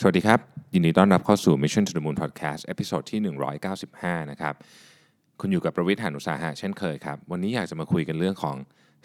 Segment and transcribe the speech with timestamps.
[0.00, 0.40] สวัสดีครับ
[0.74, 3.20] ยินดีต้อนรับเข้าสู่ Mission to the Moon Podcast episode ที่
[3.74, 4.54] 195 นะครับ
[5.40, 8.56] คุณอยู่กับประวิทย์หานุสาหะเช่นเคยครับ วันนี้อยากจะมาคุยกันเรื่องของ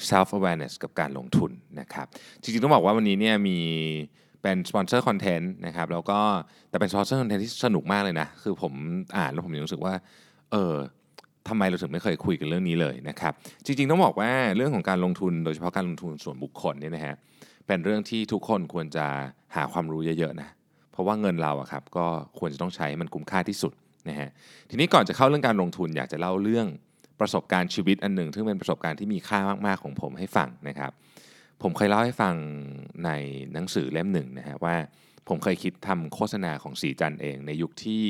[0.10, 2.08] self awareness กับการลงทุนนะครับ
[2.42, 3.58] จริงๆ ต้องบอกว่าวันนี้เนี่ยมี
[4.42, 6.20] เป็น sponsor content นะครับ แล้วก็
[6.70, 8.74] แต่เป็น sponsor content ที่สนุกมากเลยนะ คือผม
[9.18, 9.94] อ่านแล้วผมยังรู้สึกว่า
[10.52, 10.76] เออ
[11.48, 13.34] ทำไมเราถึงไม่เคยคุยกันเรื่องนี้เลยนะครับ
[13.66, 17.16] จริงๆ ต้องบอกว่าเรื่องของการลงทุน โดยเฉพาะการลงทุนส่วนบุคคลเนี่ยนะฮะ
[17.68, 19.06] เป็นเรื่องที่ทุกคนควรจะ
[19.56, 20.50] หาความรู้เยอะๆนะ
[21.00, 22.06] ราะว่าเงินเราอะครับก็
[22.40, 23.74] ควรจะต้องใช้มันคุ้มค่าที่สุด
[24.10, 24.30] นะฮะ
[24.70, 26.68] ทีนี้ก่อนจะเข้าเรื่องการลงทุนอยากจะเล่าเรื่อง
[27.20, 30.92] ประสบการณ์ชีวิตอันหนึ่ง ซึ่งเป็นประสบการณ์ที่มีค่ามาก ๆ ของผมให้ฟังนะครับ
[31.64, 32.36] ผมเคยเล่าให้ฟัง
[33.06, 33.10] ใน
[33.54, 34.76] หนังสือเล่มหนึ่งนะฮะว่า
[35.28, 38.04] ผมเคยคิดทำโฆษณาของสีจันเอง ในยุคที่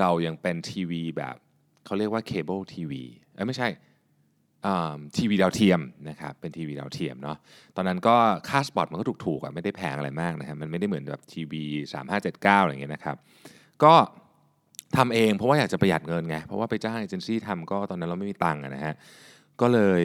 [0.00, 1.36] เรายังเป็นทีวีแบบ
[1.84, 3.02] เขาเรียกว่าเคเบิลทีวี
[3.34, 3.68] เอ้ไม่ใช่
[5.16, 7.36] ทีวีดาวเทียมนะครับเป็นทีวีดาวเทียมเนาะ
[7.76, 8.16] ตอนนั้นก็
[8.48, 13.16] ค่าสปอตมันก็ถูกๆอะไม่ได้แพงอะไรมากนะครับมันไม่ได้เหมือนแบบทีวีสามห้าเจ็ดเก้าอะไรเงี้ยนะครับ
[13.84, 13.94] ก็
[14.96, 18.94] ทำเองเพราะว่าอยากจะประหยัดเงินไงเพราะว่าไปจ้างเอเจนซี่ทำก็ตอนนั้นเราไม่มีตังค์นะฮะ
[19.60, 20.04] ก็เลย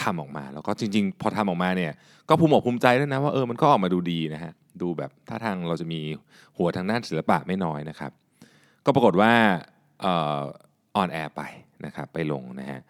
[0.00, 1.92] ทำออกมาแล้วก็จริง ๆ พอทำออกมาเนี่ย
[2.28, 6.00] ก็ภูมิอกภูมิใจด้วยนะว่าเออมันก็ออกมาดูดีนะฮะดูแบบท่าทางเราจะมี
[6.56, 8.10] หัวทางด้านศิลปะไม่น้อยนะครับ
[8.84, 9.32] ก็ปรากฏว่า
[10.04, 11.42] on air ไป
[11.86, 12.80] นะครับไปลงนะฮะ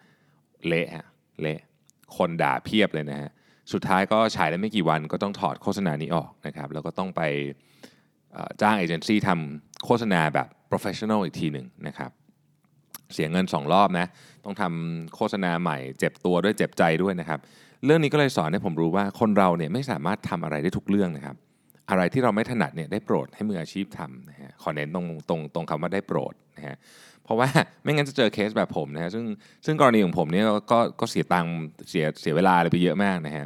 [0.67, 1.05] เละฮะ
[1.41, 1.59] เละ
[2.17, 3.29] คนด่าเพียบเลยนะฮะ
[3.73, 7.21] สุดท้ายก็ฉายได้ไม่กี่วันก็ต้องถอดโฆษณานี้ออกนะครับแล้วก็ต้องไป
[8.61, 12.11] จ้างเอเจนซี่ทำโฆษณาแบบ professional อีกทีหนึ่งนะครับ
[13.13, 14.07] เสียเงิน 2 รอบนะ
[14.45, 17.39] ต้องทำโฆษณาใหม่เจ็บตัวด้วยเจ็บใจด้วยนะครับ
[17.85, 21.35] เรื่องนี้ก็เลยสอนให้ผมรู้ว่าคนเราเนี่ยไม่สามารถทำอะไรได้ทุกเรื่องนะครับ
[21.89, 26.77] อะไรที่เราไม่ถนัดเนี่ยได้โปรดให้มืออาชีพทำนะฮะขอเน้นตรงตรงตรงคำว่าได้โปรดนะฮะ
[27.23, 27.47] เพราะว่า
[27.83, 29.25] ไม่งั้นจะเจอเคสแบบผมนะฮะซึ่ง
[29.65, 31.53] ซึ่งกรณีของผมเนี่ยก็ก็เสียตังค์
[31.89, 33.45] เสียเสียเวลาอะไรไปเยอะมากนะฮะ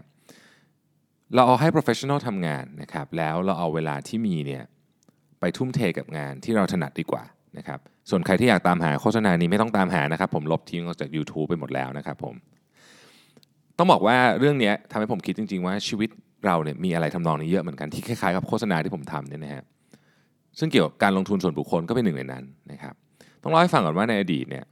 [1.35, 4.63] เราเอาให้ professional ทำงานนะครับแล้วเราเอาเวลาที่มีเนี่ย
[5.39, 7.23] ไปทุ่มเทกับงานที่เราถนัดดีกว่า
[7.57, 12.35] นะครับส่วนใครที่อยากตามหาโฆษณานี้ไม่ต้องตามหานะครับ ผมลบทิ้งออกจาก YouTube ไปหมดแล้วนะครับผม
[13.77, 16.09] ต้องบอกว่าเรื่องนี้ทำให้ผมคิดจริง ๆ ว่าชีวิต
[16.45, 19.63] เราเนี่ยมีอะไรทำนองนี้เยอะเหมือนกันที่คล้ายๆกับโฆษณาที่ผมทำเนี่ยนะฮะ
[20.59, 22.93] ซึ่งเกี่ยวกับการลงทุนส่วนบุคคลก็เป็นหนึ่งในนั้นนะครับ
[23.43, 24.65] ต้องเล่าให้ฟังก่อนว่าในอดีตเนี่ย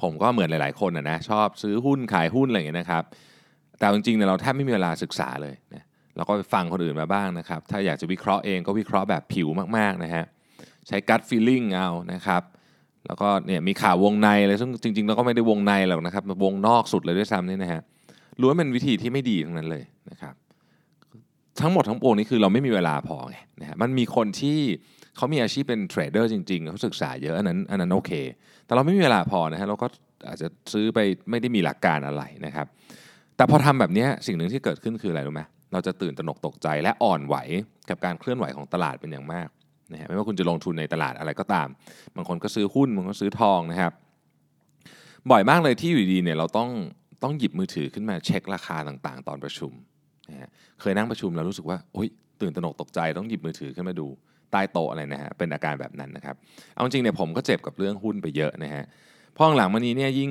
[0.00, 3.02] ผมก็เหมือนหลายๆคนนะนะชอบซื้อหุ้นขายหุ้นอะไรอย่างเงี้ยนะครับ
[3.78, 5.84] แต่จริงๆเนี่ยเราแทบไม่มีเวลาศึกษาเลยนะ
[6.16, 10.24] เราก็ไปฟังคนอื่นมาบ้างนะครับถ้าอยากจะวิเคราะห์เองก็วิเคราะห์แบบผิวมากๆนะฮะ
[10.86, 12.42] ใช้ gut feeling เอานะครับ
[13.06, 17.82] แล้วก็เนี่ยมีข่าววงในเลยซึ่งจริงๆเราก็ไม่ได้วงในหรอกนะครับวงนอกสุดเลยด้วยซ้ำนี่นะฮะ
[18.40, 20.34] ล้วนเป็นวิธีที่ไม่ดีทั้งนั้นเลยนะครับ
[21.62, 24.58] ทั้งหมดทั้งปวงนี้คือเราไม่มีเวลาพอไงนะฮะมันมีคนที่
[25.16, 28.12] เขามีอาชีพเป็น trader จริง ๆเขาศึกษาเยอะอันนั้นอันนั้นโอเค
[28.66, 29.86] แต่เราไม่มีเวลาพอนะฮะเราก็
[30.28, 30.98] อาจจะซื้อไป
[31.30, 32.66] ไม่ได้มีหลักการอะไรนะครับ
[33.36, 37.36] แต่พอทำแบบนี้สิ่งหนึ่งที่เกิดขึ้นคืออะไรรู้ไหมเราจะตื่นตระหนกตกใจและอ่อนไหว
[37.90, 39.48] กับการเคลื่อนไหวของตลาดเป็นอย่างมาก
[39.92, 41.68] นะฮะไม่ว่าคุณจะลงทุนในตลาดอะไรก็ตาม
[42.16, 43.92] บางคนก็ซื้อหุ้นบางคนก็ซื้อทองนะครับ
[45.30, 46.70] บ่อยมากเลยที่อยู่ดีเนี่ยเราต้อง
[47.22, 49.72] ต้องหยิบมือถือขึ้นมาเช็คราคาต่างๆ ตอนประชุม
[50.30, 50.48] นะฮะ
[50.80, 52.08] เคยนั่งประชุมแล้วรู้สึกว่าโอ๊ย
[52.40, 54.06] ตื่นตระหนกตกใจต้องหยิบมือถือขึ้นมาดู
[54.52, 56.34] ใต้โต๊ะอะไรนะฮะเป็นอาการแบบนั้นนะครับ
[56.74, 58.84] เอาจริงเนี่ยผมก็เจ็บกับเรื่องหุ้นไปเยอะนะฮะ
[59.36, 60.30] พอหลังมานี้เนี่ยยิ่ง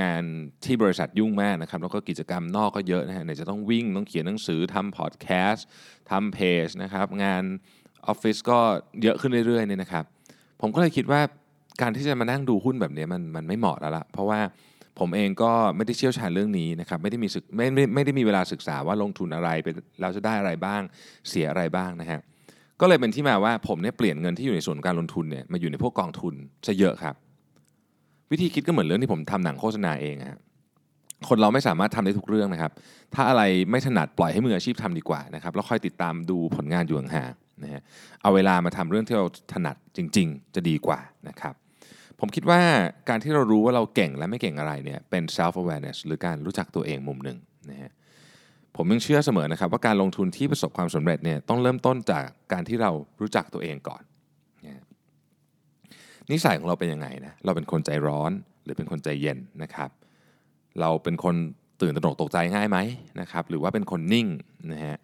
[0.00, 0.22] งาน
[0.64, 5.66] ที่บริษัทยุ่งมากนะครับแล้วก็กิจกรรมนอกก็เยอะนะฮะไหนจะต้องวิ่งต้องเขียนหนังสือทำพอดแคสต์
[6.10, 7.42] ทำเพจนะครับงาน
[8.06, 8.58] ออฟฟิศก็
[9.02, 10.04] เยอะขึ้นเรื่อยๆเนี่ยนะครับ
[10.60, 11.20] ผมก็เลยคิดว่า
[11.80, 14.40] การที่จะมานั่งดูหุ้นแบบนี้มันมันไม่เหมาะแล้วละเพราะว่า
[15.00, 19.68] ผมเองก็ไม่ได้เชี่ยวชาญเรื่องนี้นะครับไม่ได้มีศึกไม่ไม่ไม่ได้มีเวลาศึกษาว่าลงทุนอะไรไป
[20.00, 20.82] แล้วจะได้อะไรบ้าง
[21.28, 22.20] เสียอะไรบ้างนะฮะ
[22.80, 26.34] ก็เลยเป็นที่มาว่าผมเนี่ยเปลี่ยนเงินที่อยู่ในส่วนการลงทุนเนี่ยมาอยู่ในพวกกองทุน
[26.66, 27.14] ซะเยอะครับ
[28.30, 30.40] วิธีคิดก็เหมือนเรื่องที่ผมทำหนังโฆษณาเองครับ
[31.28, 32.72] คนเราไม่สามารถทำได้ทุกเรื่องนะครับ
[33.14, 37.82] ถ้าอะไรไม่ถนัดปล่อยให้มืออาชีพทำดีกว่านะครับแล้วค่อยติดตามดูผลงานอยู่ห่างๆนะฮะ
[38.22, 41.54] เอาเวลามาทำเรื่องที่เราถนัดจริง ๆ จะดีกว่านะครับ
[42.20, 42.60] ผมคิดว่า
[43.08, 47.38] การที่เรารู้ว่าเราเก่งและไม่เก่งอะไรเนี่ยเป็น self awareness หรือการรู้จักตัวเองมุมหนึ่ง
[47.70, 47.92] นะฮะ
[48.76, 54.02] ผมยังเชื่อเสมอนะครับว่าการลงทุนที่ประสบความสำเร็จเนี่ยต้องเริ่มต้นจากการที่เรารู้จักตัวเองก่อน
[56.30, 58.32] นิสัยของเราเป็นยังไงนะเราเป็นคนใจร้อน
[58.64, 59.90] หรือเป็นคนใจเย็นนะครับ
[60.80, 61.34] เราเป็นคน
[61.80, 62.78] ตื่นตระหนกตกใจง่ายไหม
[63.20, 64.26] นะครับหรือว่าเป็นคนนิ่ง
[64.72, 64.96] นะฮะ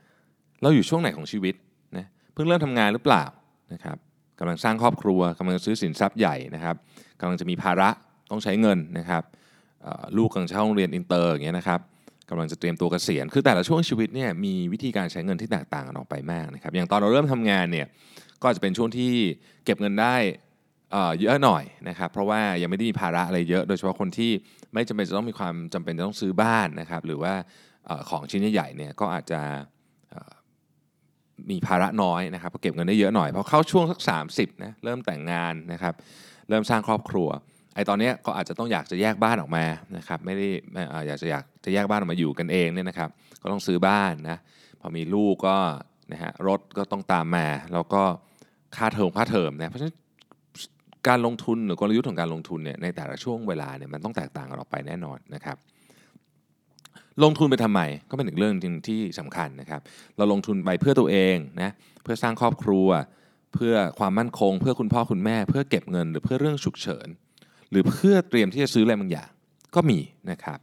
[0.62, 1.54] เราอยู่ช่วงไหนของชีวิต
[1.96, 3.24] นะเพิ่งเริ่มทำงานหรือเปล่า
[3.72, 3.96] นะครับ
[4.38, 6.76] กำลังสร้างครอบครัวกำลังซื้อสินทรัพย์ใหญ่นะครับ
[7.20, 7.88] กำลังจะมีภาระ
[8.30, 9.22] ต้องใช้เงินนะครับ
[10.16, 11.80] ลูกกำลังจะเข้าโรงเรียนอินเตอร์อย่างเงี้ยนะครับ
[12.30, 17.86] กำลังจะเตรียมตัวเกษียณ คือแต่ละช่วงชีวิตเนี่ยมีวิธีการใช้เงินที่แตกต่างกันออกไปมากนะครับ อย่างตอนเราเริ่มทำงานเนี่ย
[18.42, 19.12] ก็จะเป็นช่วงที่
[19.64, 20.16] เก็บเงินได้
[21.20, 24.30] เยอะหน่อยนะครับ เพราะว่ายังไม่ได้มีภาระอะไรเยอะ โดยเฉพาะคนที่
[24.74, 27.34] ไม่จำเป็นจะต้องมีความจำเป็นจะต้องซื้อบ้านนะครับ หรือว่า
[28.10, 29.40] ของชิ้นใหญ่ๆเนี่ยก็อาจจะ
[31.50, 34.00] มีภาระน้อยนะครับก็เก็บเงินได้เยอะหน่อยพอเข้าช่วงสัก
[34.32, 35.94] 30นะเริ่มแต่งงานนะครับ
[36.48, 37.28] เริ่มสร้างครอบครัว
[37.74, 39.64] ไอ้ตอนนี้ก็อาจจะต้องอยากจะแยกบ้านออกมา
[39.96, 40.48] นะครับไม่ได้
[41.06, 43.08] อยากจะอยากจะแยกบ้านออกมาอยู่กันเองเนี่ยนะครับ
[43.42, 44.38] ก็ต้องซื้อบ้านนะ
[44.80, 45.56] พอมีลูกก็
[46.12, 48.02] นะฮะรถก็ต้องตามมาแล้วก็
[48.76, 49.96] ค่าเทอมค่าเทอมนะเพราะฉะนั้น
[51.08, 55.56] การลงทุนหรือกลยุทธ์ของการลงทุนเนี่ยในแต่ละช่วงเวลาเนี่ยมันต้องแตกต่างกันออกไปแน่นอนนะครับ
[57.24, 57.80] ลงทุนไปทำไม
[58.10, 59.80] ก็เป็นอีกเรื่องจริงที่สำคัญนะครับ
[60.16, 61.70] เราลงทุนไปเพื่อตัวเองนะ
[62.02, 62.88] เพื่อสร้างครอบครัว
[63.54, 67.08] เพื่อความมั่นคง เพื่อคุณพ่อคุณแม่ เพื่อเก็บเงินหรือเพื่อเรื่องฉุกเฉิน
[67.70, 69.28] หรือเพื่อเตรียมที่จะซื้ออะไรบางอย่าง
[69.74, 69.98] ก็มี
[70.30, 70.58] นะครับ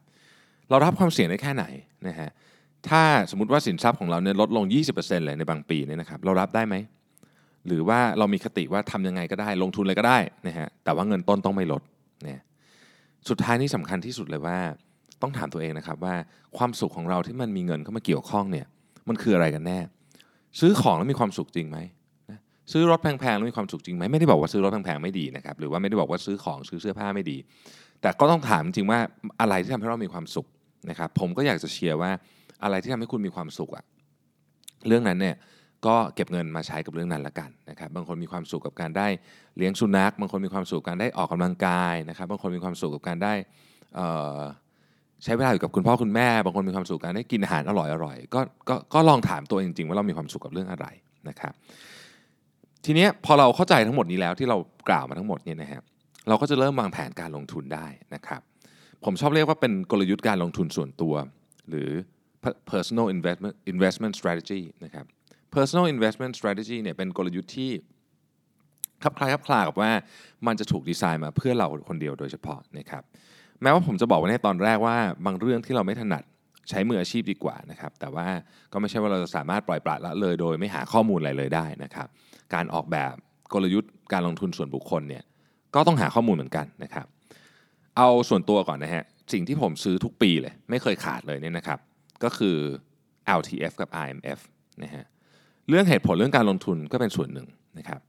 [0.70, 1.66] เรารับความเสี่ยงได้แค่ไหน
[2.08, 2.30] นะฮะ
[2.90, 3.02] ถ้า
[3.32, 4.66] สมมติว่าสินทรัพย์ของเราเนี่ยลดลง
[4.96, 6.76] 20%เลยในบางปีเนี่ยนะครับเรารับได้ไหม
[7.68, 11.82] หรือว่าเรามีคติว่าทำยังไงก็ได้ ลงทุนอะไรก็ได้นะฮะแต่ว่าเงินต้นต้องไม่ลด
[12.24, 12.42] เนี่ย
[13.30, 14.60] สุดท้ายนี่สำคัญที่สุดเลยว่า
[15.24, 16.16] ต้องถามตัวเองนะครับว่า
[16.58, 18.66] ความสุขของเราที่มันมีเงินเข้ามาเกี่ยวข้องเนี่ย
[19.10, 19.80] มันคืออะไรกันแน่
[20.60, 21.78] ซื้อของแล้วมีความสุขจริงไหม
[22.72, 27.38] ซื้อรถแพงๆแล้วมีความสุขจริงไหมไม่ได้บอกว่าซื้อรถแพงๆไม่ดีนะครับหรือว่าไม่ได้บอกว่าซื้อของซื้อเสื้อผ้าไม่ดี
[28.02, 29.00] แต่ก็ต้องถามจริงว่า
[29.42, 30.48] อะไรที่ทำให้เรามีความสุข
[30.90, 32.12] นะครับผมก็อยากจะเชียร์ว่า
[32.64, 33.84] อะไรที่ทำให้คุณมีความสุขอะ
[34.88, 35.36] เรื่องนั้นเนี่ย
[35.86, 39.08] ก็เก็บเงินมาใช้กับเรื่องนั้นละกันนะครับบางคนมีความสุขกับการได้
[39.58, 43.34] เลี้ยงสุนัข บางคนมีความสุขกับการได้ออกกำลังกายนะครับบางคนมีความสุขกับการได้
[45.24, 50.88] ใช้เวลาอยู่กับคุณพ่อคุณแม่ บางคนมีความสุขการได้กินอาหารอร่อยๆก็ก็ก็ลองถามตัวจริงๆ ว่าเรามีความสุขกับเรื่องอะไร
[51.30, 51.54] นะครับ
[52.86, 54.58] ทีนี้พอเราเข้าใจทั้งหมดนี้แล้วที่เรา
[54.90, 55.82] กล่าวมาทั้งหมดเนี่ยนะฮะ
[56.28, 58.42] เราก็จะเริ่มวางแผนการลงทุนได้นะครับ
[59.06, 61.14] ผมชอบเรียกว่าเป็นกลยุทธ์การลงทุนส่วนตัว
[61.70, 61.90] หรือ
[62.72, 65.06] personal investment investment strategy นะครับ
[65.56, 67.72] personal investment strategy เนี่ยเป็นกลยุทธ์ที่
[69.02, 69.92] คลับคล้ายคลับคลากับว่า
[70.48, 73.04] มันจะถูกดีไซน์มาเพื่อเราคนเดียวโดยเฉพาะนะครับ
[73.64, 76.24] แม้ว่าผมจะบอกไว้ในตอนแรกว่าบางเรื่องที่เราไม่ถนัด
[76.70, 78.28] ใช้มืออาชีพดีกว่านะครับ แต่ว่า
[78.74, 82.08] ก็ไม่ใช่ว่าเราจะสามารถปล่อยปละละเลยโดยไม่หาข้อมูลอะไรเลยได้นะครับ
[82.54, 83.14] การออกแบบ
[83.54, 85.24] กลยุทธ์การลงทุนส่วนบุคคลเนี่ย
[85.76, 87.06] ก็ต้องหาข้อมูลเหมือนกันนะครับ
[87.98, 91.80] เอาส่วนตัวก่อนนะฮะสิ่งที่ผมซื้อทุกปีเลย ไม่เคยขาดเลยเนี่ยนะครับ
[92.24, 92.58] ก็คือ
[93.40, 94.40] LTF กับ IMF
[94.84, 95.06] นะฮะ
[95.70, 97.48] เรื่องเหตุผลเรื่องการลงทุนก็เป็นส่วนหนึ่ง
[97.80, 98.02] นะครับ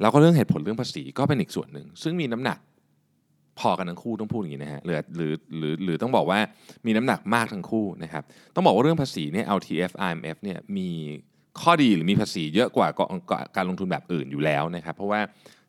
[0.00, 2.58] แล้วก็เรื่องเหตุผลเรื่องภาษีก็เป็นอีกส่วนหนึ่ง ซึ่งมีน้ำหนัก
[3.60, 6.40] พอกันทั้งคู่ต้องพูดอย่างนี้นะฮะหรือหรือหรือหรือต้องบอกว่า
[6.86, 8.22] มีน้ำหนักมากทั้งคู่นะครับ
[8.54, 10.88] ต้องบอกว่าเรื่องภาษีเนี่ย LTF IMF เนี่ยมี
[11.60, 12.88] ข้อดีหรือมีภาษีเยอะกว่า
[13.56, 15.20] การลงทุนแบบอื่นอยู่แล้วนะครับเพราะว่า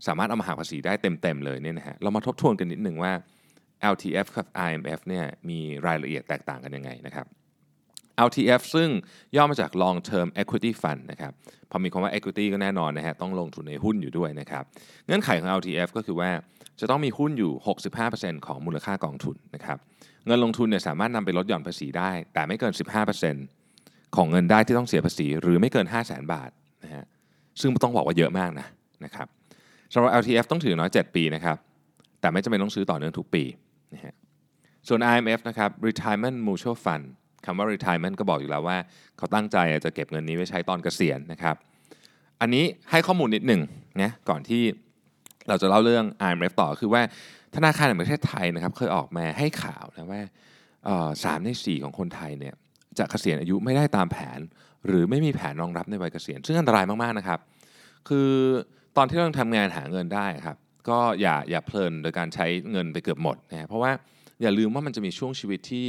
[0.07, 3.11] สามารถเอามาหักภาษีได้เต็มๆเลยเนี่ยนะฮะเรามาทบทวนกันนิดหนึ่งว่า
[3.93, 7.25] LTF กับ IMF เนี่ยมีรายละเอียดแตกต่างกันยังไงนะครับ
[8.27, 8.89] LTF ซึ่ง
[9.35, 11.33] ย่อมาจาก Long Term Equity Fund นะครับ
[11.69, 14.63] พอมีคำว่า equity ก็แน่นอนนะฮะต้องลงทุนในหุ้นอยู่ด้วยนะครับ
[15.07, 16.29] เงื่อนไขของ LTF ก็คือว่า
[16.81, 17.51] จะต้องมีหุ้นอยู่
[17.99, 19.77] 65%ของมูลค่ากองทุนนะครับ
[20.27, 22.73] เงินลงทุนเนี่ยสามารถนำไปลดหย่อนภาษีได้ แต่ไม่เกิน
[23.43, 26.49] 15%ของเงินได้ที่ต้องเสียภาษี หรือไม่เกิน 5 0 0 0 0 0 บาท
[26.83, 27.05] นะฮะ
[27.61, 28.67] ซึ่งต้องบอกว่าเยอะมากนะ
[29.05, 29.27] นะครับ
[29.93, 31.57] สำหรับ LTF ต้องถือน้อย 7 ปีนะครับ
[32.21, 33.43] แต่ไม่จำเป็นต้องซื้อต่อเนื่องทุกปี
[33.93, 34.13] นะฮะ
[34.87, 37.05] ส่วน IMF นะครับ Retirement Mutual Fund
[37.45, 38.77] คำว่า retirement ก็บอกอยู่แล้วว่า
[39.17, 41.55] เขาตั้งใจจะเก็บเงินนี้ไว้ใช้ตอนเกษียณนะครับ
[42.41, 43.61] อันนี้ให้ข้อมูลนิดหนึ่ง
[44.01, 44.61] นะก่อนที่
[45.49, 47.01] เราจะเล่าเรื่อง IMF ต่อคือว่า
[47.55, 50.21] ธนาคารแห่งประเทศไทยนะครับเคยออกมาให้ข่าวนะว่า
[51.23, 52.53] สามในสี่ของคนไทยเนี่ย
[52.97, 54.39] จะเกษียณอายุไม่ได้ตามแผน
[54.88, 57.39] หรือไม่มีแผนรองรับในวัยเกษียณ ซึ่งอันตรายมากๆนะครับ
[58.09, 58.29] คือ
[58.98, 60.57] ตอนที่เราทำงานหาเงินได้ครับ
[60.89, 63.91] ก็อย่าอย่าเพลินโดยการใช้เงินไปเกือบหมดนะเพราะว่า
[64.41, 65.88] อย่าลืมว่ามันจะมีช่วงชีวิตที่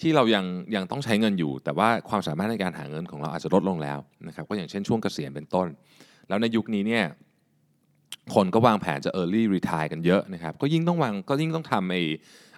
[0.00, 3.98] ที่เรายังยังต้องใช้เงินอยู่ แต่ว่าความสามารถในการหาเงินของเราอาจจะลดลงแล้ว
[4.28, 5.68] นะครับก็อย่างเช่นช่วงเกษียณเป็นต้น
[6.28, 7.04] แล้วในยุคนี้เนี่ย
[8.34, 12.02] คนก็วางแผนจะ early retire กันเยอะนะครับ ก็ยิ่งต้องวางก็ยิ่งต้องทำไอ้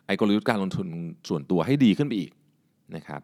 [0.07, 0.87] ไอ้กลยุทธ์การลงทุน
[1.29, 2.31] ส่วนตัวให้ดีขึ้นไปอีก
[2.97, 3.23] นะครับ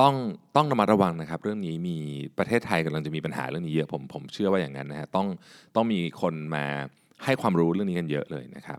[0.00, 0.14] ต้อง
[0.56, 1.96] ต้องระมัดระวังนะครับ เรื่องนี้มี
[2.38, 5.26] ประเทศไทยกำลังจะมีปัญหาเรื่องนี้เยอะผมผมเชื่อว่าอย่างนั้นนะฮะต้อง
[5.74, 6.64] ต้องมีคนมา
[7.24, 8.78] ให้ความรู้เรื่องนี้กันเยอะเลยนะครับ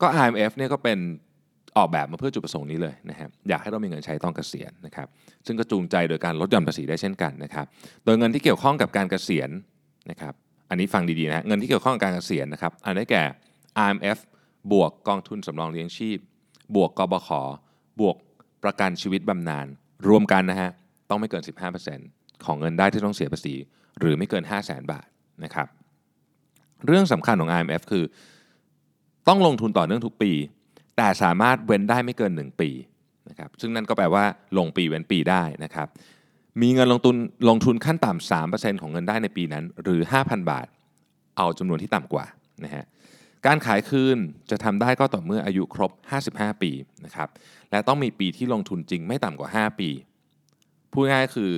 [0.00, 0.98] ก็ IMF เนี่ยก็เป็น
[1.76, 5.06] ออกแบบมาเพื่อจุดประสงค์นี้เลยนะครับอยากให้เรามีเงินใช้ตอนเกษียณนะครับ
[5.46, 7.66] ซึ่งก็จูงใจโดยการลดหย่อนภาษีได้เช่นกันนะครับ
[8.04, 9.50] โดยเงินที่เกี่ยวข้องกับการเกษียณ
[10.10, 10.34] นะครับ
[10.68, 13.22] อันนี้ฟังดีๆนะเงินที่เกี่ยวข้องกับการเกษียณนะครับอันได้แก่
[13.84, 14.18] IMF
[14.72, 16.18] บวกกองทุนสำรองเลี้ยงชีพ
[16.76, 17.28] บวกกบข
[18.00, 18.16] บวก
[18.64, 19.66] ประกันชีวิตบำนาญ
[20.08, 20.70] รวมกันนะฮะ
[21.10, 21.42] ต้องไม่เกิน
[21.88, 23.54] 15%ของเงินได้ที่ต้องเสียภาษี
[23.98, 25.06] หรือไม่เกิน 5 0 0แสนบาท
[25.44, 25.66] นะครับ
[26.86, 28.04] เรื่องสำคัญของ IMF คือ
[29.28, 30.32] ต้องลงทุนต่อเนื่องทุกปี
[30.96, 32.70] แต่สามารถเว้นได้ไม่เกิน 1 ปี
[33.28, 34.24] นะครับซึ่งนั่นก็แปลว่า
[34.58, 35.88] ลงปีเว้นปีได้นะครับ
[36.62, 37.16] มีเงินลงทุน
[37.48, 40.66] ลงทุนขั้นต่ำ3%ของเงินได้ในปีนั้น หรือ 5,000 บาท
[41.36, 42.26] เอาจำนวนที่ต่ำกว่า
[42.64, 42.84] นะฮะ
[43.46, 44.18] การขายคืน
[44.50, 45.92] จะทำได้ก็ต่อเมื่ออายุครบ
[46.26, 46.70] 55 ปี
[47.04, 47.28] นะครับ
[47.70, 49.90] และต้องมีปีที่ลงทุนจริงไม่ต่ำกว่า 5 ปี
[50.92, 51.52] พูดง่ายคือ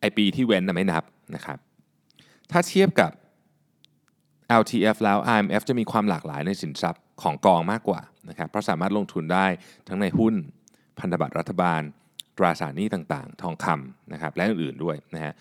[0.00, 1.02] ไอปีที่เว้นนะไม่นับ
[1.34, 1.58] นะครับ
[2.50, 3.10] ถ้าเทียบกับ
[4.60, 9.46] LTF แล้ว IMF จะมีความหลากหลายในสินทรัพย์ของกองมากกว่านะครับเพราะสามารถลงทุนได้
[9.88, 10.34] ทั้งในหุ้น
[10.98, 11.82] พันธบัตรรัฐบาล
[12.38, 15.32] ตราสารหนี้ต่างๆ ทองคำนะครับและอื่นๆด้วยนะฮะ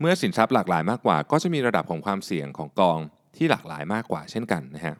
[0.00, 2.98] เมื่อสินทรัพย์หลากหลายมากกว่า ก็จะมีระดับของความเสี่ยงของกอง
[3.36, 4.94] ที่หลากหลายมากกว่าเช่นกันนะฮะ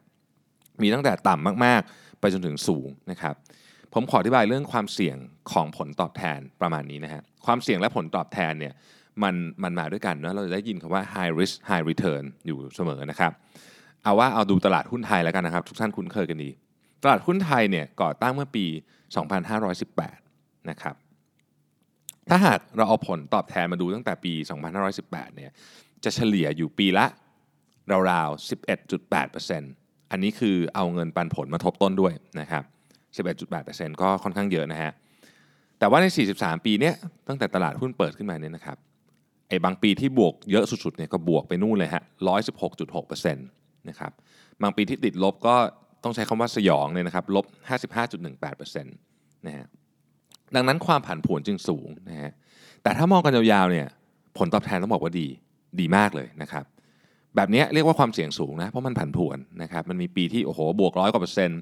[0.83, 3.35] มีตั้งแต่ต่ำมากๆ ไปจนถึงสูงนะครับ
[3.95, 5.17] ผมขออธิบายเรื่องความเสี่ยง
[5.53, 8.75] ของผลตอบแทนประมาณนี้นะฮะความเสี่ยงและผลตอบแทนเนี่ย
[9.23, 13.33] มันมันมาด้วยกันนะเราจะได้ยินคำว่า high risk high return อยู่เสมอนะครับ
[14.03, 16.51] เอาว่าเอาดูตลาดหุ้นไทยแล้วกันนะครับ ทุกท่านคุ้นเคยกันดี
[17.03, 18.67] ตลาดหุ้นไทยเนี่ยก่อตั้งเมื่อปี
[19.87, 20.95] 2518 นะครับ
[22.29, 24.33] ถ้าหากเราเอาผลตอบแทนมาดูตั้งแต่ปี
[24.85, 25.51] 2518 เนี่ย
[26.05, 27.07] จะเฉลี่ยอยู่ปีละ
[28.11, 28.49] ราวๆ
[29.29, 32.65] 11.8%อันนี้คือเอาเงินปันผลมาทบต้นด้วยนะครับ
[33.17, 34.93] 11.8%ก็ค่อนข้างเยอะนะฮะ
[35.79, 36.07] แต่ว่าใน
[36.37, 36.95] 43 ปีเนี้ย
[37.29, 38.77] ตั้งแต่ตลาดหุ้นเปิดขึ้นมาเนี่ยนะครับ
[39.49, 42.03] ไอ้บางปีที่บวกเยอะสุดๆ เนี่ยก็บวกไปนู่นเลยฮะ
[42.75, 44.13] 116.6%นะครับ
[44.63, 45.55] บางปีที่ติดลบก็
[46.05, 47.47] ต้องใช้คำว่าสยองเลยนะครับ ลบ
[48.21, 49.67] 55.18%นะฮะ
[50.55, 52.33] ดังนั้นความผันผวนจึงสูงนะฮะ
[52.83, 53.87] แต่ถ้ามองกันยาวๆเนี่ย
[54.39, 55.27] ผลตอบแทนต้องบอกว่าดี
[55.81, 56.65] ดีมากเลยนะครับ
[57.37, 61.61] แบบนี้เรียกว่าความเสี่ยงสูงนะเพราะมันผันผวนนะครับมันมีปีที่โอ้โหบวกร้อยกว่าเปอร์เซ็นต์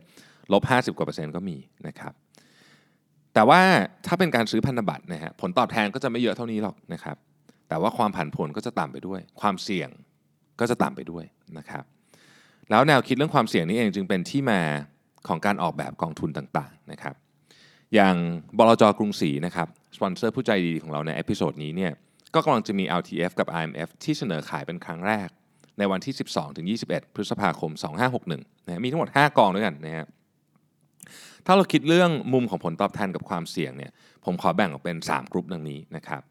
[0.53, 2.13] ลบ 50 กว่าเปอร์เซ็นต์ก็มีนะครับ
[3.35, 3.61] แต่ว่า
[4.07, 7.17] ถ้าเป็นการซื้อพันธบัตรนะฮะผลตอบแทนก็จะไม่เยอะเท่านี้หรอกนะครับ
[7.69, 9.89] แต่ว่าความผันผวนก็จะต่ำไปด้วย ความเสี่ยง
[10.61, 11.25] ก็จะต่ำไปด้วย
[11.59, 11.85] นะครับ
[12.71, 14.61] แล้วแนวคิดเรื่องความเสี่ยงนี้เองจึงเป็นที่มา
[15.29, 17.15] ของการออกแบบกองทุนต่างๆนะครับ
[17.95, 18.17] อย่าง
[18.59, 21.93] บลจกรุงศรีนะครับสปอนเซอร์ผู้ใจดีของเราใน episode นี้เนี่ย
[22.35, 25.29] ก็กำลังจะมี LTF กับ RMF ที่เสนอขายเป็นครั้งแรก
[25.79, 26.15] ในวันที่
[26.85, 27.71] 12-21 พฤษภาคม
[28.21, 30.07] 2561นะมีทั้งหมด 5 กองด้วยกันนะฮะ
[31.47, 33.93] ถ้าเราคิดเรื่องมุมของผลตอบแทนกับความเสี่ยงเนี่ย
[34.25, 36.23] ผมขอแบ่งออกเป็น 3 กลุ่มดังนี้นะครับ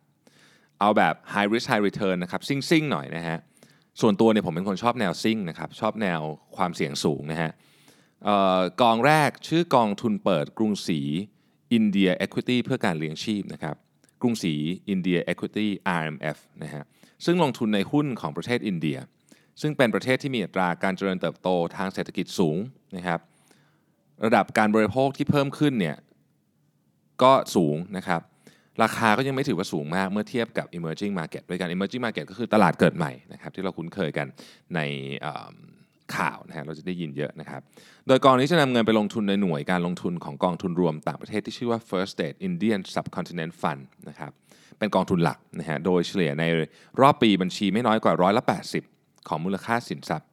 [0.79, 3.37] เอาแบบ high risk high return นะครับซิ่งซิ่งหน่อยนะฮะ
[4.01, 6.21] ส่วนตัวเนี่ยผมเป็นคนชอบแนวซิ่งนะครับชอบแนว
[6.57, 7.51] ความเสี่ยงสูงนะฮะ
[8.81, 11.01] กองแรกชื่อกองทุนเปิดกรุงศรี
[11.75, 13.75] อินเดีย Equity เพื่อการเลี้ยงชีพนะครับ
[14.21, 14.53] กรุงศรี
[14.89, 15.67] อินเดีย Equity
[15.99, 16.83] RMF นะฮะ
[17.25, 18.97] ซึ่งลงทุนในหุ้นของประเทศอินเดีย
[19.61, 22.57] ซึ่งเป็นประเทศที่มีอัตราการเจริญเติบโตทางเศรษฐกิจสูง
[22.97, 23.19] นะครับ
[24.25, 25.97] ระดับการบริโภคที่เพิ่มขึ้นเนี่ย
[27.23, 28.21] ก็สูงนะครับ
[28.83, 34.27] ราคาก็ยังไม่ถือว่าสูงมากเมื่อเทียบกับ emerging market ด้วยกัน emerging market ก็คือตลาดเกิดใหม่นะครับที่เราคุ้นเคยกัน
[34.75, 34.79] ใน
[36.15, 37.61] ข่าวนะฮะเราจะได้ยินเยอะนะครับ
[38.07, 44.31] โดยกองนี้จะนำเงินไปลงทุนในหน่วยการลงทุนของกองทุนรวมต่างประเทศที่ชื่อว่า First State Indian Subcontinent Fund นะครับ
[44.79, 46.43] เป็นกองทุนหลักนะฮะโดยเฉลี่ยใน
[47.01, 48.43] รอบปีบัญชีไม่น้อยกว่าร้อยละ
[48.85, 50.29] 80 ของมูลค่าสินทรัพย์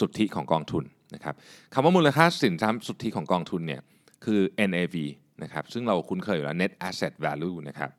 [0.00, 1.34] สุทธิของกองทุนนะครับ
[1.74, 3.82] คำว่ามูลค่าสินทรัพย์สุทธิของกองทุนเนี่ย
[4.24, 4.40] คือ
[4.70, 4.96] NAV
[5.42, 7.90] นะครับซึ่งเราคุ้นเคยอยู่แล้ว Net Asset Value นะครับ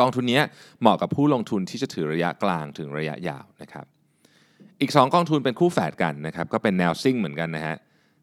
[0.00, 0.40] กองทุนนี้
[0.80, 3.86] เหมาะกับผู้ลงทุนที่จะถือระยะกลางถึงระยะยาวนะครับ
[4.82, 7.76] อีก 2 กองทุนเป็นคู่แฝดกันนะครับก็เป็นแนวซิ่งเหมือนกันนะฮะ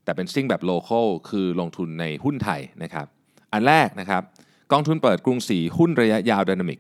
[0.04, 3.08] แต่เป็นซิ่งแบบ local คือลงทุนในหุ้นไทยนะครับ
[3.54, 4.24] อันแรกนะครับ
[4.72, 6.80] กองทุนเปิดกรุงศรีหุ้นระยะยาวดินามิก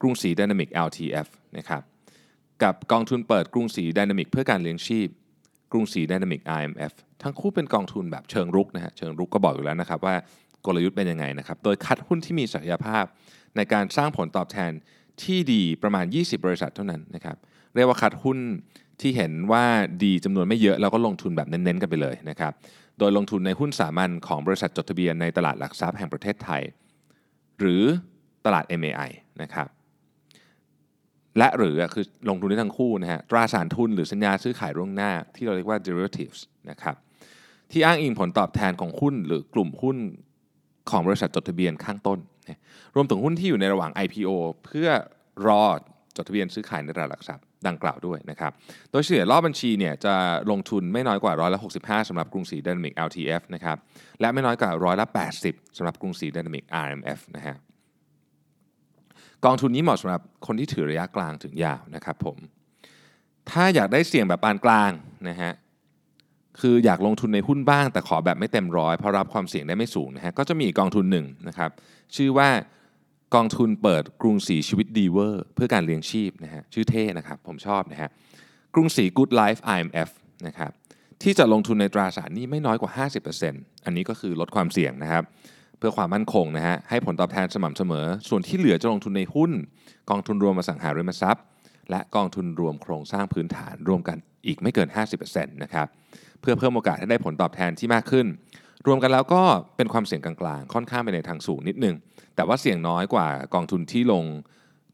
[0.00, 1.82] กรุงศรีดินามิก LTF นะครับ
[2.62, 5.08] กับกองทุนเปิดกรุงศรีดินามิกเพื่อการเลี้ยงชีพ
[5.72, 6.92] กรุงศรีดินามิก IMF
[7.22, 10.14] ทั้งคู่เป็นกองทุนแบบเชิงรุกนะฮะเชิงรุกก็บอกอยู่แล้วนะครับว่า
[10.66, 13.04] กลยุทธ์เป็นยังไงนะครับโดยคัดหุ้นที่มีศักยภาพ
[13.56, 14.72] ในการสร้างผลตอบแทน
[15.22, 17.36] ที่ดีประมาณ 20 บริษัทเท่านั้นนะครับ
[17.74, 18.38] เรียกว่าคัดหุ้น
[19.00, 19.64] ที่เห็นว่า
[20.04, 22.52] ดีจำนวนไม่เยอะแล้วก็ลงทุนแบบเน้นๆกันไปเลยนะครับ
[22.98, 26.62] โดยลงทุนในหุ้นสามัญของบริษัทจดทะเบียนในตลาดหลักทรัพย์แห่งประเทศไทย
[27.60, 27.82] หรือ
[28.46, 29.10] ตลาด MAI
[29.42, 29.68] นะครับ
[31.38, 36.96] และหรือคือลงทุนได้ทั้งคู่นะฮะตราสารทุนหรือสัญญาซื้อขายล่วงหน้า ที่เราเรียกว่า derivatives นะครับ
[37.70, 39.96] ที่อ้างอิงผลตอบแทนของหุ้นหรือกลุ่มหุ้น
[40.90, 42.18] ของบริษัทจดทะเบียนข้างต้น
[42.94, 44.30] รวมถึงหุ้นที่อยู่ในระหว่าง IPO
[44.64, 44.88] เพื่อ
[45.46, 45.64] รอ
[46.16, 48.52] จดทะเบียนซื้อขายในตลาดหลักทรัพย์ ดังกล่าวด้วยนะครับ
[48.90, 50.14] โดยเฉลี่ยรอบบัญชีเนี่ยจะ
[50.50, 53.76] ลงทุนไม่น้อยกว่าร้อยละ65สำหรับกรุงศรีดนามิก LTF นะครับ
[54.20, 55.06] และไม่น้อยกว่าร้อยละ
[55.42, 57.56] 80สำหรับกรุงศรีดนามิก RMF นะฮะ
[59.44, 62.36] กองทุนนี้เหมาะสำหรับคนที่ถือระยะกลางถึงยาวนะครับผม
[63.50, 64.90] ถ้าอยากได้เสี่ยงแบบปานกลาง
[65.28, 65.52] นะฮะ
[66.60, 71.70] คืออยากลงทุนในหุ้นบ้างแต่ขอแบบไม่เต็มร้อยเพราะรับความเสี่ยงได้ไม่สูงนะฮะ ก็จะมีกองทุนหนึ่งนะครับ
[72.16, 72.48] ชื่อว่า
[73.34, 78.08] กองทุนเปิดกรุงศรีชีวิตดีเวอร์ เพื่อการเลี้ยงชีพนะฮะชื่อเท่นะครับผมชอบนะฮะ
[78.74, 80.08] กรุงศรี Good Life IMF
[80.46, 80.70] นะครับ
[81.22, 83.06] ที่จะลงทุนในตราสารนี้ไม่น้อยกว่า
[83.38, 85.24] 50%อันนี้ก็คือลดความเสี่ยงนะครับ
[85.78, 89.50] เพื่อความมั่นคงนะฮะให้ผลตอบแทนสม่ำเสมอ ส่วนที่เหลือจะลงทุนในหุ้น
[90.10, 91.44] กองทุนรวมอสังหาริมทรัพย์
[91.90, 94.88] และกองทุนรวมโครงสร้างพื้นฐานรวมกันอีกไม่เกิน
[95.22, 95.86] 50%นะครับ
[96.40, 98.26] เพื่อเพิ่มโอกาสให้ได้ผลตอบแทนที่มากขึ้น
[98.86, 99.42] รวมกันแล้วก็
[99.76, 101.94] เป็นความเสี่ยงกลางๆ ค่อนข้างไปในทางสูงนิดนึง
[102.36, 104.24] แต่ว่าเสี่ยงน้อยกว่ากองทุนที่ลง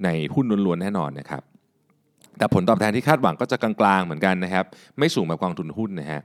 [0.04, 1.42] ในหุ้นล้วนๆแน่นอนนะครับ
[2.38, 4.64] แต่ผลตอบแทนที่คาดหวังก็จะกลางๆเหมือนกันนะครับ
[4.99, 6.22] ไม่สูงแบบกองทุนหุ้นนะฮะ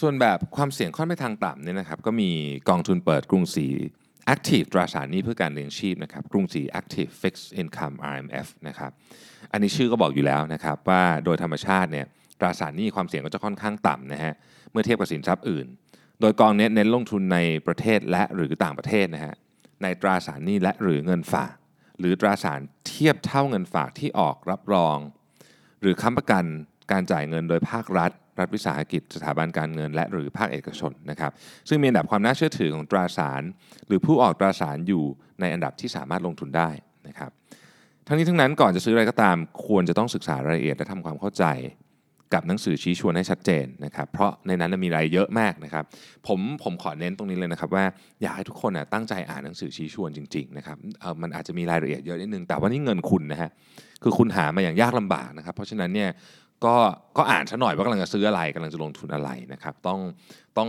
[0.00, 2.30] ส่วนแบบความเสี่ยงค่อนไปทางต่ำเนี่ยนะครับก็มี
[2.68, 3.66] กองทุนเปิดกรุงศรี
[4.34, 8.90] Active ตราสารนี้เพื่อการเลี้ยงชีพนะครับกรุงศรี Active Fixed Income RMF นะครับ
[9.52, 12.06] อันนี้ชื่อก็บอกอยู่แล้วนะครับว่าโดยธรรมชาติเนี่ย
[12.40, 14.34] ตราสารนี้ความเสี่ยงก็จะค่อนข้างต่ำนะฮะ
[14.70, 15.66] เมื่อเทียบกับสินทรัพย์อื่น
[16.20, 19.34] โดยกองนี้เน้นลงทุนในประเทศและหรือต่างประเทศนะฮะ
[19.82, 21.54] ในตราสารหนี้และหรือเงินฝาก
[21.98, 24.96] หรือตราสารเทียบเท่าเงินฝากที่ออกรับรอง
[25.80, 26.44] หรือค้ำประกัน
[26.92, 31.32] การจ่ายเงินโดยภาครัฐ รัฐวิสาหกิจ สถาบันการเงิน และหรือภาคเอกชนนะครับ
[31.68, 33.42] ซึ่งมีอันดับความน่าเชื่อถือของตราสาร
[33.86, 35.04] หรือผู้ออกตราสารอยู่
[35.40, 36.70] ในอันดับที่สามารถลงทุนได้
[37.08, 37.30] นะครับ
[38.06, 39.36] ทั้งนี้ทั้งนั้นก่อนจะซื้ออะไรก็ตาม
[39.66, 41.44] ควรจะต้องศึกษารายละเอียดและทำความเข้าใจ
[42.34, 45.84] กับหนังสือชี้ชวนให้ชัดเจนนะครับ เพราะในนั้นมีรายเยอะมากนะครับ
[46.26, 47.84] ผมผมขอเน้นตรงนี้เลยนะครับ ว่า
[48.22, 53.50] อยากให้ทุกคนตั้งใจอ่านหนังสือชี้ชวนจริงๆนะครับเออมันอาจจะมีรายละเอียดเยอะนิดนึง แต่ว่านี่เงินคุณนะฮะ
[54.02, 56.10] คือคุณหามาอย่างยากลำบากนะครับ เพราะฉะนั้นเนี่ย
[56.64, 56.74] ก็
[57.18, 60.00] ก็อ่านซะหน่อยว่ากำลังจะซื้ออะไรกำลังจะลงทุนอะไรนะครับต้อง
[60.58, 60.68] ต้อง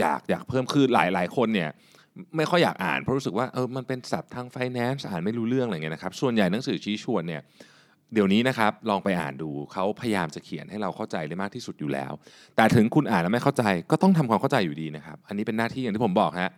[0.00, 1.70] อยากอยากเพิ่มคือหลายหลายคนเนี่ย
[2.36, 7.42] ไม่ค่อยอยากอ่านเพราะรู้สึกว่าเออมันเป็นศัพท์ทางไฟแนนซ์อ่านไม่รู้เรื่องอะไรเงี้ยนะครับส่วนใหญ่หนังสือชี้ชวนเนี่ย
[8.14, 12.12] เดี๋ยวนี้นะครับลองไปอ่านดูเขาพยายามจะเขียนให้เราเข้าใจได้มากที่สุดอยู่แล้ว
[12.56, 16.50] แต่ถึงคุณอ่านแล้วไม่เข้าใจก็ต้องทำความเข้าใจอยู่ดีนะครับ อันนี้เป็นหน้าที่อย่างที่ผมบอกฮะ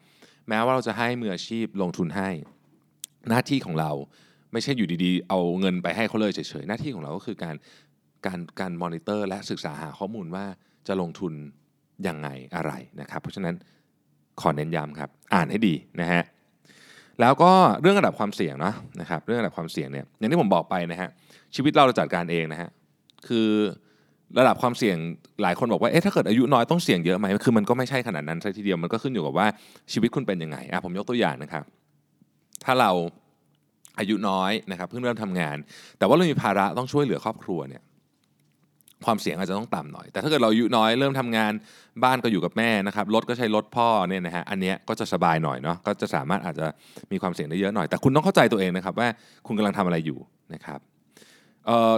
[0.49, 2.29] แม้ว่าเราจะให้มืออาชีพลงทุนให้
[3.29, 3.91] หน้าที่ของเรา
[4.53, 7.57] ไม่ใช่อยู่ดีๆ เอาเงินไปให้เขาเลยเฉยๆหน้าที่ของเราก็คือการ
[8.27, 10.45] การการมอนิเตอร์และศึกษาหาข้อมูลว่า
[10.89, 11.33] จะลงทุน
[12.07, 13.55] ยังไงอะไรนะครับ เพราะฉะนั้น
[14.41, 16.23] ขอเน้นย้ำครับอ่านให้ดีนะฮะ
[17.21, 21.11] แล้วก็เรื่องระดับความเสี่ยงเนาะนะครับเรื่องระดับความเสี่ยงเนี่ยอย่างที่ผมบอกไปนะฮะ
[21.55, 22.71] ชีวิตเราเราจัดการเองนะฮะ
[23.29, 23.49] คือ
[24.39, 24.97] ระดับความเสี่ยง
[25.43, 29.47] หลายคนบอกว่าเอ๊ะถ้าเกิดอายุน้อยต้องเสี่ยงเยอะไหมคือมันก็ไม่ใช่ขนาดนั้นซะทีเดียวมันก็ขึ้นอยู่กับว่า
[29.93, 31.65] ชีวิตคุณเป็นยังไงอะผมยกตัวอย่างนะครับ
[32.65, 32.91] ถ้าเรา
[33.99, 35.57] อายุน้อยนะครับเพิ่งเริ่มทำงาน
[35.99, 37.83] แต่ว่าเรามีภาระต้องช่วยเหลือครอบครัวเนี่ย
[39.07, 41.53] ความเสี่ยงอาจจะต้องต่ำหน่อย แต่ถ้าเกิดเราอายุน้อยเริ่มทำงาน
[42.05, 46.67] บ้านก็อยู่กับแม่นะครับรถก็ใช้รถพ่อเนี่ยนะฮะอันเนี้ยก็จะสบายหน่อยเนาะก็จะสามารถอาจจะ
[47.13, 49.09] มีความเสี่ยงได้เยอะหน่อย แต่คุณต้องเข้าใจตัวเองนะครับว่า
[49.47, 50.19] คุณกำลังทำอะไรอยู่
[50.55, 50.81] นะครับ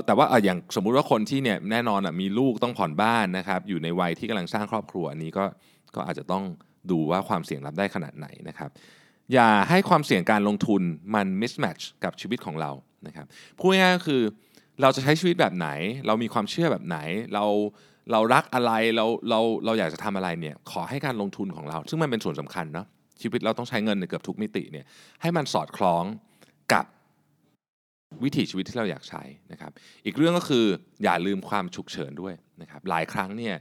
[0.06, 5.44] แต่ว่าอย่างสมมุติว่าคนที่เนี่ยแน่นอนอะมีลูกต้องผ่อนบ้านนะครับอยู่ในวัยที่กำลังสร้างครอบครัวอันนี้ก็
[5.94, 6.44] ก็อาจจะต้อง
[6.90, 8.70] ดูว่าความเสี่ยงรับได้ขนาดไหนนะครับ
[9.33, 10.83] อย่าให้ความเสี่ยงการลงทุน
[11.14, 12.70] มัน mismatch กับชีวิตของเรา
[13.06, 13.26] นะครับ
[13.59, 14.22] พูดง่ายๆก็คือ
[14.83, 15.68] เราจะใช้ชีวิตแบบไหน
[16.06, 16.98] เรามีความเชื่อแบบไหน
[17.35, 17.44] เรา
[18.12, 22.87] เรารักอะไรเราเราเราอยากจะทำอะไรเนี่ยขอให้การลงทุนของเรา ซึ่งมันเป็นส่วนสำคัญเนาะ
[23.22, 24.87] ชีวิตเราต้องใช้เงินในเกือบทุกมิติเนี่ย
[25.20, 26.04] ให้มันสอดคล้อง
[26.72, 26.85] กับ
[28.24, 29.70] วิถีชีวิตที่เราอยากใช้นะครับ
[30.04, 30.64] อีกเรื่องก็คือ
[31.04, 33.54] อย่าลืมความฉุกเฉินด้วยนะครับหลายครั้งเนี่ย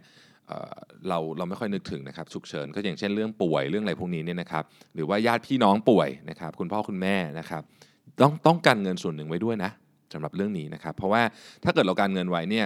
[1.08, 4.64] เราเราไม่ค่อยนึกถึงนะครับฉุกเฉินก็อย่างเช่นเรื่องป่วยเรื่องอะไรพวกนี้เนี่ยนะครับ
[4.96, 7.62] หรือว่าญาติพี่น้องป่วยนะครับคุณพ่อคุณแม่นะครับ
[8.22, 9.72] ต้องต้องการเงินส่วนหนึ่งไว้ด้วยนะ
[10.14, 11.22] สำหรับเรื่องนี้นะครับ เพราะว่า
[11.64, 12.66] ถ้าเกิดเราการเงินไว้เนี่ย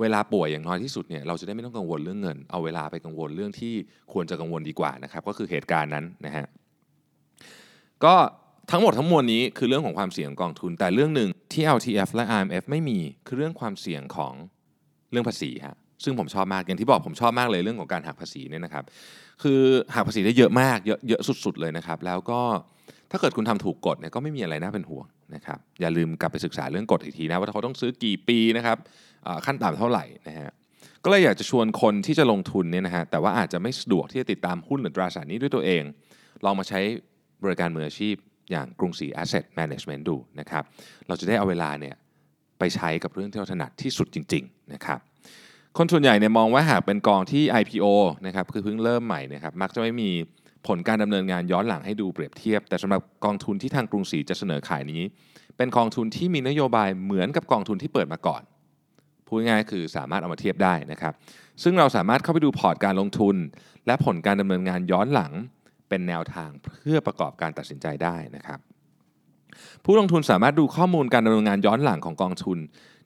[0.00, 3.74] เวลาป่วยอย่างน้อยที่สุดเนี่ยเราจะได้ไม่ต้องกังวลเรื่องเงิน เอาเวลาไปกังวลเรื่องที่
[4.12, 6.46] ควรจะกังวลดีกว่านะครับก็คือเหตุการณ์นั้นนะฮะ
[8.04, 8.14] ก็
[8.70, 14.32] ทั้งหมดทั้งมวลนี้คือเรื่องของความเสี่ยงกองทุน แต่เรื่องหนึ่งที่ LTF และ IMF ไม่มีคือเรื่องความเสี่ยงของ
[15.10, 18.84] เรื่องภาษีฮะซึ่งผมชอบมากอย่างที่บอกผมชอบมากเลยเรื่องของการหักภาษีเนี่ยนะครับ
[19.42, 19.60] คือ
[19.94, 22.40] หักภาษีได้เยอะมากเยอะเยอะสุด ๆเลยนะครับ แล้วก็
[23.10, 28.78] ถ้าเกิดคุณทำถูกกฎเนี่ยก็ไม่มีอะไรน่าเป็นห่วงนะครับอย่าลืมกลับไปศึกษาเรื่องกฎอีกทีนะว่าเขาต้องซื้อกี่ปีนะครับ
[29.46, 30.50] ขั้นต่ำเท่าไหร่นะฮะ
[31.04, 35.82] ก็เลยอยากจะชวนคนที่จะลงทุนเนี่ยนะฮะแต่ว่าอาจจะไม่สะดวกที่จะติดตามหุ้นหรือตราสารนี้ด้วยตัวเอง
[36.44, 36.80] ลองมาใช้
[37.42, 38.16] บริการมืออาชีพ
[38.50, 40.62] อย่างกรุงศรี Asset Management ดูนะครับ
[41.06, 41.94] เราจะได้เอาเวลาเนี่ย
[42.58, 44.98] ไปใช้กับเรื่องที่เราถนัดที่สุดจริงๆนะครับ
[45.76, 47.86] คนส่วนใหญ่เนี่ยมองว่าหากเป็นกองที่ IPO
[48.26, 50.10] นะครับคือเพิ่งเริ่มใหม่นะครับมักจะไม่มี
[50.66, 55.02] ผลการดำเนินงานย้อนหลังให้ดูเปรียบเทียบ แต่สำหรับกองทุนที่ทางกรุงศรีจะเสนอขายนี้
[55.56, 58.42] เป็นกองทุนที่มีนโยบายเหมือนกับกองทุนที่เปิดมาก่อน
[59.26, 61.12] พูดง่ายคือสามารถเอามาเทียบได้นะครับ
[61.62, 63.36] ซึ่งเราสามารถเข้าไปดูพอร์ตการลงทุน
[63.86, 65.32] และผลการดำเนินงานย้อนหลัง
[65.88, 68.60] เป็นแนวทางเพื่อประกอบการตัดสินใจได้นะครับ
[69.84, 72.58] ผู้ลงทุนสามารถดูข้อมูลการดำเนินงานย้อนหลังของกองทุน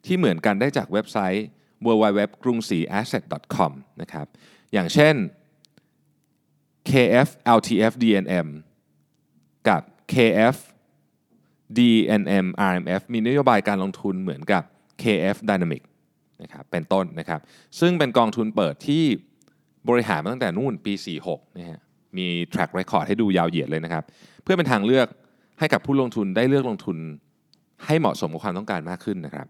[0.05, 1.45] ที่เหมือนกันได้จากเว็บไซต์
[1.85, 4.27] www กรุงศรี asset.com นะครับ
[4.73, 5.15] อย่างเช่น
[6.89, 8.47] KF LTF DNM
[9.67, 9.81] กับ
[10.13, 10.57] KF
[11.77, 14.63] DNM RMF มีนโยบายการลงทุนเหมือนกับ
[15.03, 15.83] KF Dynamic
[16.41, 17.39] นะครับเป็นต้นนะครับ
[17.79, 19.03] ซึ่งเป็นกองทุนเปิดที่
[19.89, 20.93] บริหารมาตั้งแต่นู่นปี
[21.25, 21.79] 46นะฮะ
[22.17, 24.03] มี track record ให้ดูยาวเหยียดเลยนะครับ
[24.43, 25.07] เพื่อเป็นทางเลือก
[25.59, 26.97] ให้กับผู้ลงทุนได้เลือกลงทุน
[27.85, 29.47] ให้เหมาะสมกับความต้องการมากขึ้นนะครับ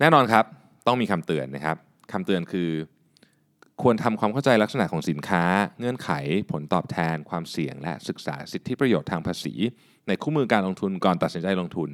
[0.00, 0.44] แน่นอนครับ
[0.86, 1.76] ต้องมีคำเตือนนะครับ
[2.12, 2.70] คำเตือนคือ
[3.82, 5.42] ควรทำความเข้าใจลักษณะของสินค้า
[5.78, 6.10] เงื่อนไข
[6.52, 9.54] ผลตอบแทน ความเสี่ยง และศึกษาสิทธิประโยชน์ทางภาษี
[10.08, 11.90] ในคู่มือการลงทุนก่อนตัดสินใจลงทุน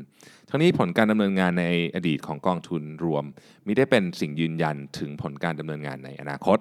[0.49, 3.25] ทั้งนี้ผลการดำเนินงานในอดีตของกองทุนรวม
[3.67, 6.59] มิได้เป็นสิ่งยืนยันถึงผลการดำเนินงานในอนาคต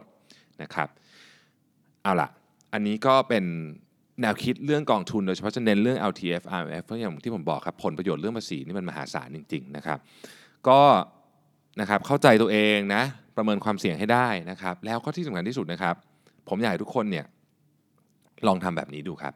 [0.62, 0.90] นะครับ
[2.04, 2.30] เอาล่ะ
[2.74, 3.46] อันนี้ก็เป็น
[4.22, 10.00] แนวคิดเรื่องกองทุนโดยเฉพาะจะเน้นเรื่อง LTF RMF เพราะอย่างที่ผมบอกครับผลประโยชน์เรื่องภาษีนี่มันมหาศาลจริง ๆ นะครับ
[10.68, 10.80] ก็
[11.82, 13.04] นะครับเข้าใจตัวเองนะ
[13.38, 15.96] ประเมินความเสี่ยงให้ได้นะครับ แล้วก็ที่สำคัญที่สุดนะครับ
[16.50, 17.26] ผมอยากให้ทุกคนเนี่ย
[18.48, 19.34] ลองทำแบบนี้ดูครับ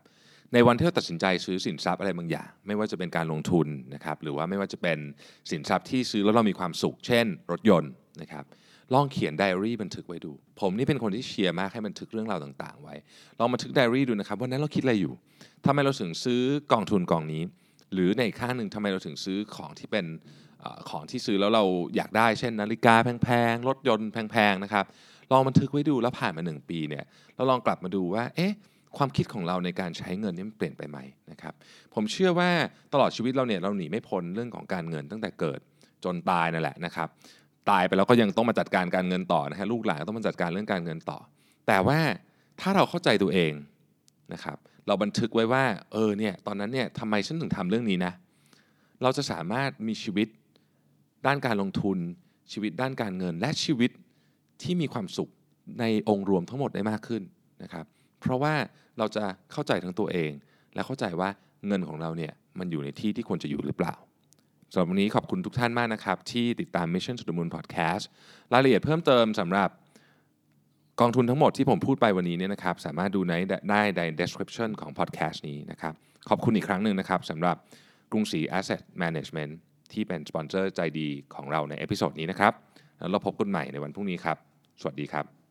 [0.54, 4.98] ในวันที่เราตัดสินใจซื้อสินทรัพย์อะไรบางอย่าง ไม่ว่าจะเป็นการลงทุนนะครับ หรือว่าไม่ว่าจะเป็น
[5.52, 8.46] สินทรัพย์ที่ซื้อแล้วเรามีความสุข เช่น รถยนต์นะครับ
[8.94, 12.96] ลองเขียนไดอารี่บันทึกไว้ดู ผมนี่เป็นคนที่เชียร์มากให้บันทึกเรื่องราวต่างๆ ไว้
[13.40, 15.14] ลองบันทึกไดอารี่ดูนะครับวันนั้นเราคิดอะไรอยู่
[15.66, 17.44] ทำไมเราถึงซื้อกองทุนกองนี้
[17.94, 20.06] หรือในข้างหนึ่งทำไมเราถึงซื้อของที่เป็น
[20.64, 21.64] อของที่ซื้อแล้วเรา
[21.96, 24.86] อยากได้เช่น นาฬิกาแพงๆรถยนต์แพงๆนะครับ
[25.32, 27.04] ลองบันทึกไว้ดูแล้วผ่านมา 1 ปีเนี่ย
[27.36, 28.54] เราลองกลับมาดูว่าเอ๊ะ
[28.98, 30.98] ความคิดของเราในการใช้เงินนี่มันเปลี่ยนไปไหม
[31.32, 31.54] นะครับ
[31.94, 32.50] ผมเชื่อว่า
[32.94, 35.60] ตลอดชีวิตเราเนี่ยเราหนีไม่พ้นเรื่องของการเงินตั้งแต่เกิด
[36.04, 37.08] จนตายนั่นแหละนะครับ
[37.70, 41.20] ตายไปแล้วก็ยังต้องมาจัดการการเงินต่อนะฮะลูกหลานต้องมาจัดการเรื่องการเงินต่อ
[41.68, 42.00] แต่ว่า
[42.62, 43.54] ถ้าเราเข้าใจตัวเอง
[44.34, 48.14] นะครับเราบันทึกไว้ว่าเออเนี่ยตอนนั้นเนี่ยทำไมฉันถึงทำเรื่องนี้นะ
[49.04, 50.28] เราจะสามารถมีชีวิต
[51.28, 51.98] ด้านการลงทุน
[52.52, 53.92] ชีวิตด้านการเงิน และชีวิต
[54.62, 55.30] ที่มีความสุข
[55.80, 57.24] ในองค์รวมทั้งหมดได้มากขึ้น
[57.64, 57.86] นะครับ
[58.20, 58.54] เพราะว่า
[58.98, 60.32] เราจะเข้าใจทั้งตัวเอง
[60.74, 61.30] และเข้าใจว่า
[61.68, 63.94] เงินของเราเนี่ยมันอยู่ในที่ที่ควรจะอยู่หรือเปล่า
[64.72, 68.04] สำหรับวันนี้ขอบคุณทุกท่านมากนะครับ ที่ติดตาม Mission to the Moon Podcast
[68.54, 69.70] รายละเอียดเพิ่มเติมสำหรับ
[71.02, 73.34] กองทุนทั้งหมดที่ผมพูดไปวันนี้เนี่ยนะครับสามารถดูใน
[73.70, 75.94] ได้ใน description ของ podcast นี้นะครับ
[76.30, 77.56] ขอบคุณอีกครั้งหนึ่งนะครับสำหรับ
[78.12, 79.52] กรุงศรี Asset Management
[79.94, 82.54] ที่เป็นสปอนเซอร์ใจดีของเราใน episode นี้นะครับ
[83.00, 84.38] แล้วเราพบกันใหม่ในวันพรุ่งนี้ครับ
[84.82, 85.45] สวัสดีครับ